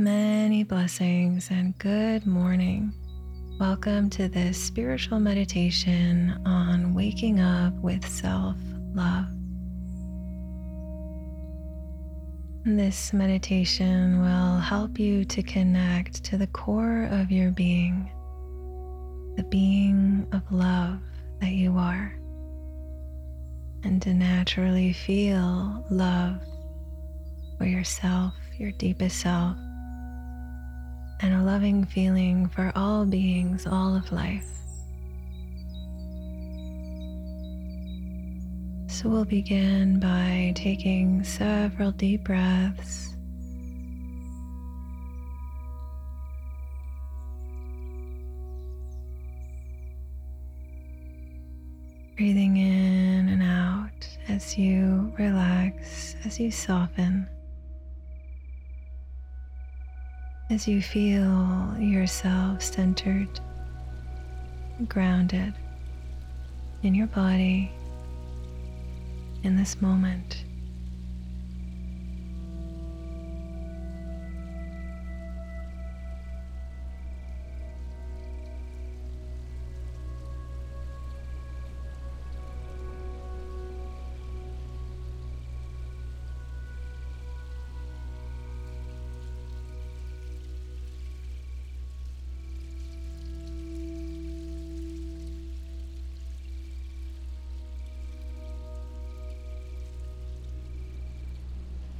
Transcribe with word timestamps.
Many 0.00 0.64
blessings 0.64 1.50
and 1.50 1.76
good 1.78 2.26
morning. 2.26 2.94
Welcome 3.58 4.08
to 4.10 4.30
this 4.30 4.56
spiritual 4.56 5.20
meditation 5.20 6.40
on 6.46 6.94
waking 6.94 7.38
up 7.38 7.74
with 7.82 8.08
self 8.08 8.56
love. 8.94 9.26
This 12.64 13.12
meditation 13.12 14.22
will 14.22 14.58
help 14.58 14.98
you 14.98 15.26
to 15.26 15.42
connect 15.42 16.24
to 16.24 16.38
the 16.38 16.46
core 16.46 17.06
of 17.10 17.30
your 17.30 17.50
being, 17.50 18.10
the 19.36 19.44
being 19.50 20.26
of 20.32 20.40
love 20.50 20.98
that 21.42 21.52
you 21.52 21.76
are, 21.76 22.18
and 23.84 24.00
to 24.00 24.14
naturally 24.14 24.94
feel 24.94 25.84
love 25.90 26.40
for 27.58 27.66
yourself, 27.66 28.32
your 28.58 28.72
deepest 28.72 29.20
self 29.20 29.58
and 31.22 31.34
a 31.34 31.42
loving 31.42 31.84
feeling 31.84 32.48
for 32.48 32.72
all 32.74 33.04
beings, 33.04 33.66
all 33.66 33.94
of 33.94 34.10
life. 34.10 34.46
So 38.88 39.08
we'll 39.08 39.24
begin 39.24 39.98
by 40.00 40.52
taking 40.54 41.24
several 41.24 41.92
deep 41.92 42.24
breaths. 42.24 43.14
Breathing 52.16 52.58
in 52.58 53.28
and 53.30 53.42
out 53.42 54.06
as 54.28 54.58
you 54.58 55.12
relax, 55.18 56.16
as 56.24 56.38
you 56.38 56.50
soften. 56.50 57.26
As 60.50 60.66
you 60.66 60.82
feel 60.82 61.76
yourself 61.78 62.60
centered, 62.60 63.28
grounded 64.88 65.54
in 66.82 66.94
your 66.94 67.06
body 67.06 67.70
in 69.44 69.56
this 69.56 69.80
moment. 69.80 70.44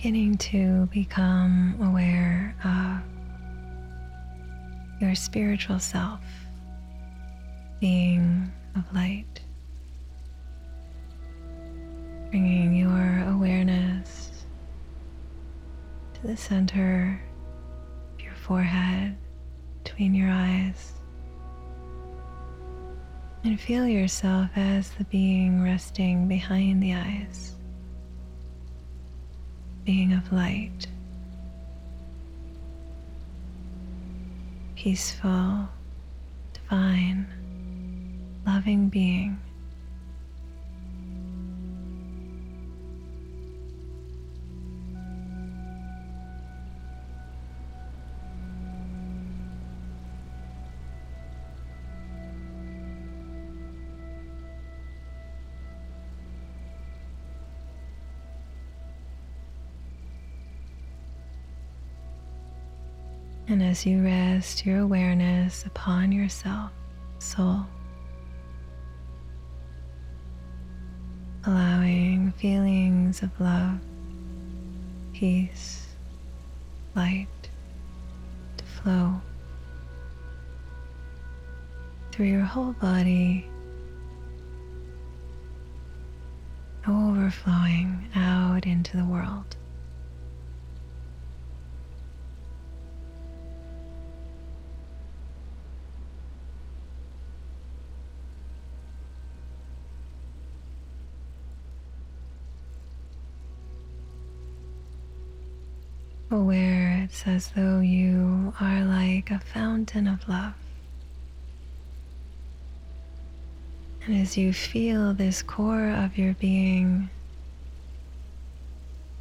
Beginning 0.00 0.34
to 0.38 0.86
become 0.86 1.76
aware 1.82 2.56
of 2.64 3.02
your 4.98 5.14
spiritual 5.14 5.78
self, 5.78 6.22
being 7.80 8.50
of 8.76 8.94
light, 8.94 9.42
bringing 12.30 12.74
your 12.74 13.28
awareness 13.28 14.46
to 16.14 16.26
the 16.26 16.36
center 16.36 17.20
of 18.14 18.24
your 18.24 18.34
forehead, 18.36 19.14
between 19.84 20.14
your 20.14 20.30
eyes. 20.30 20.94
And 23.44 23.60
feel 23.60 23.86
yourself 23.86 24.48
as 24.56 24.92
the 24.92 25.04
being 25.04 25.62
resting 25.62 26.26
behind 26.26 26.82
the 26.82 26.94
eyes 26.94 27.59
being 29.90 30.12
of 30.12 30.32
light, 30.32 30.86
peaceful, 34.76 35.68
divine, 36.52 37.26
loving 38.46 38.88
being. 38.88 39.36
And 63.50 63.64
as 63.64 63.84
you 63.84 64.00
rest 64.04 64.64
your 64.64 64.78
awareness 64.78 65.66
upon 65.66 66.12
yourself, 66.12 66.70
soul, 67.18 67.66
allowing 71.44 72.30
feelings 72.38 73.24
of 73.24 73.30
love, 73.40 73.80
peace, 75.12 75.96
light 76.94 77.26
to 78.56 78.64
flow 78.64 79.20
through 82.12 82.26
your 82.26 82.44
whole 82.44 82.74
body, 82.74 83.50
overflowing 86.86 88.08
out 88.14 88.64
into 88.64 88.96
the 88.96 89.04
world. 89.04 89.56
Aware 106.30 107.02
it's 107.02 107.26
as 107.26 107.48
though 107.56 107.80
you 107.80 108.54
are 108.60 108.84
like 108.84 109.30
a 109.30 109.40
fountain 109.40 110.06
of 110.06 110.28
love. 110.28 110.54
And 114.04 114.20
as 114.20 114.36
you 114.36 114.52
feel 114.52 115.12
this 115.12 115.42
core 115.42 115.90
of 115.90 116.16
your 116.16 116.34
being, 116.34 117.10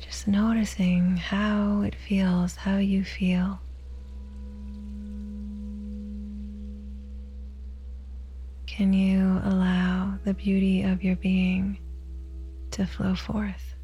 just 0.00 0.26
noticing 0.26 1.16
how 1.16 1.82
it 1.82 1.94
feels, 1.94 2.56
how 2.56 2.78
you 2.78 3.04
feel. 3.04 3.60
Can 8.66 8.92
you 8.92 9.40
allow 9.44 10.18
the 10.24 10.34
beauty 10.34 10.82
of 10.82 11.02
your 11.02 11.16
being 11.16 11.78
to 12.72 12.84
flow 12.84 13.14
forth? 13.14 13.75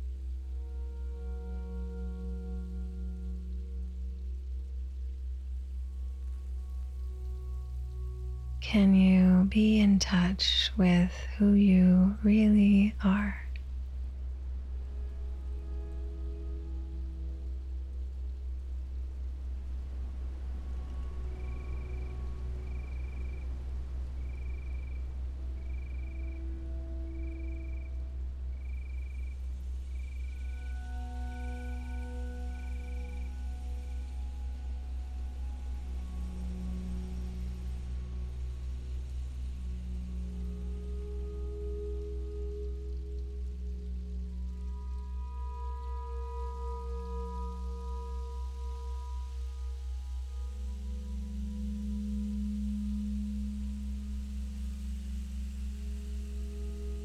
Can 8.73 8.95
you 8.95 9.45
be 9.51 9.81
in 9.81 9.99
touch 9.99 10.71
with 10.79 11.13
who 11.37 11.53
you 11.53 12.17
really 12.23 12.95
are? 13.05 13.37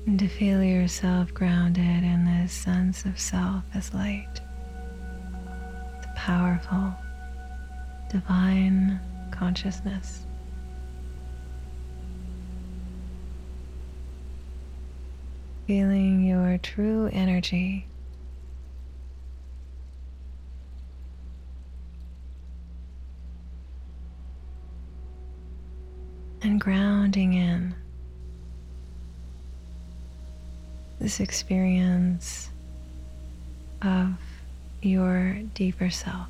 And 0.08 0.18
to 0.18 0.28
feel 0.30 0.64
yourself 0.64 1.34
grounded 1.34 1.84
in 1.84 2.24
this 2.24 2.54
sense 2.54 3.04
of 3.04 3.20
self 3.20 3.62
as 3.74 3.94
light, 3.94 4.40
the 6.02 6.08
powerful, 6.16 6.96
divine 8.10 9.02
consciousness. 9.32 10.26
Feeling 15.68 16.26
your 16.26 16.58
true 16.60 17.10
energy. 17.12 17.86
And 26.42 26.62
grounding 26.62 27.34
in 27.34 27.76
this 31.08 31.22
experience 31.22 32.50
of 33.82 34.12
your 34.82 35.40
deeper 35.54 35.90
self. 35.90 36.28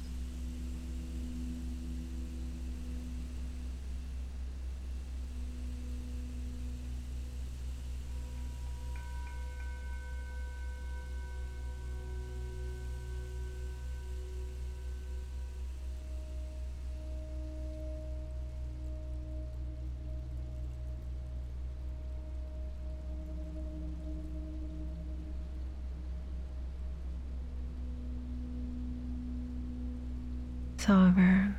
Sovereign, 30.88 31.54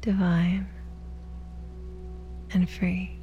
divine, 0.00 0.66
and 2.50 2.68
free. 2.68 3.14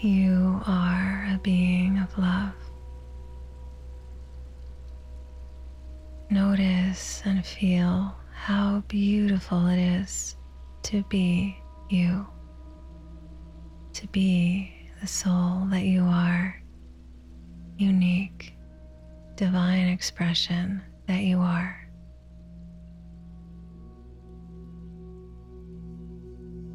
You 0.00 0.60
are 0.66 1.28
a 1.32 1.38
being 1.44 1.98
of 1.98 2.18
love. 2.18 2.65
Notice 6.28 7.22
and 7.24 7.46
feel 7.46 8.16
how 8.32 8.82
beautiful 8.88 9.68
it 9.68 9.78
is 9.78 10.36
to 10.82 11.04
be 11.04 11.56
you, 11.88 12.26
to 13.92 14.08
be 14.08 14.72
the 15.00 15.06
soul 15.06 15.66
that 15.70 15.84
you 15.84 16.02
are, 16.02 16.60
unique, 17.78 18.54
divine 19.36 19.86
expression 19.86 20.82
that 21.06 21.22
you 21.22 21.38
are. 21.38 21.88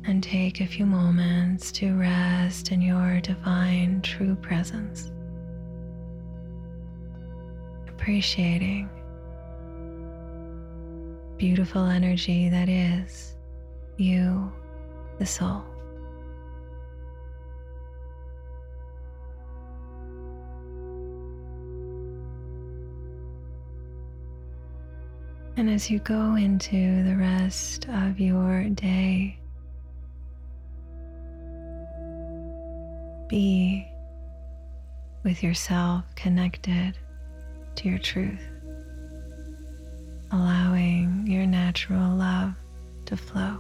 And 0.06 0.24
take 0.24 0.62
a 0.62 0.66
few 0.66 0.86
moments 0.86 1.74
to 1.74 1.94
rest 1.94 2.72
in 2.72 2.82
your 2.82 3.20
divine 3.20 4.02
true 4.02 4.36
presence, 4.36 5.12
appreciating 7.90 8.90
beautiful 11.42 11.86
energy 11.86 12.50
that 12.50 12.70
is 12.70 13.36
you, 13.98 14.52
the 15.18 15.26
soul. 15.26 15.64
And 25.58 25.68
as 25.68 25.90
you 25.90 25.98
go 25.98 26.36
into 26.36 27.04
the 27.04 27.16
rest 27.16 27.88
of 27.90 28.20
your 28.20 28.66
day, 28.66 29.40
be 33.28 33.88
with 35.24 35.42
yourself 35.42 36.06
connected 36.14 36.96
to 37.78 37.90
your 37.90 37.98
truth 37.98 38.48
your 40.32 40.40
natural 41.72 42.18
love 42.18 42.54
to 43.06 43.16
flow. 43.16 43.58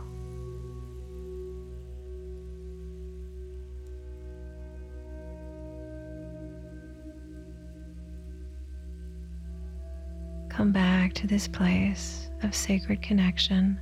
Come 10.50 10.74
back 10.74 11.14
to 11.14 11.26
this 11.26 11.48
place 11.48 12.30
of 12.44 12.54
sacred 12.54 13.02
connection 13.02 13.80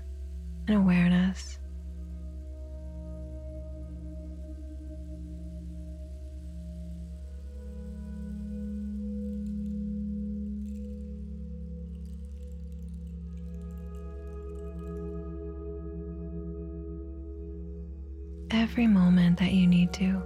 and 0.67 0.77
awareness 0.77 1.58
every 18.51 18.87
moment 18.87 19.39
that 19.39 19.51
you 19.51 19.67
need 19.67 19.93
to 19.93 20.21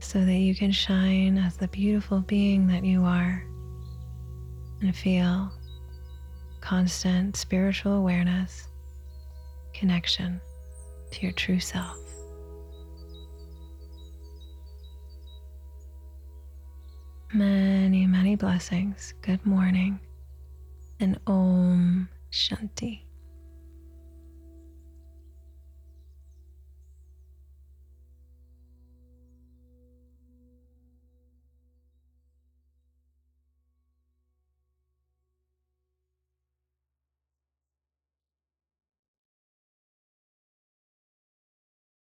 so 0.00 0.24
that 0.24 0.38
you 0.38 0.54
can 0.54 0.70
shine 0.70 1.36
as 1.36 1.56
the 1.56 1.68
beautiful 1.68 2.20
being 2.20 2.66
that 2.66 2.84
you 2.84 3.04
are 3.04 3.44
and 4.80 4.94
feel 4.94 5.50
constant 6.60 7.36
spiritual 7.36 7.94
awareness, 7.94 8.68
connection 9.72 10.40
to 11.10 11.22
your 11.22 11.32
true 11.32 11.60
self. 11.60 11.98
Many, 17.32 18.06
many 18.06 18.36
blessings. 18.36 19.12
Good 19.22 19.44
morning 19.44 19.98
and 21.00 21.18
Om 21.26 22.08
Shanti. 22.30 23.05